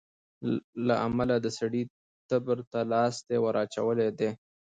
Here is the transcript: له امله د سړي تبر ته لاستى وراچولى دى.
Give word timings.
له 0.87 0.95
امله 1.07 1.35
د 1.41 1.47
سړي 1.59 1.83
تبر 2.29 2.57
ته 2.71 2.79
لاستى 2.91 3.37
وراچولى 3.41 4.09
دى. 4.19 4.29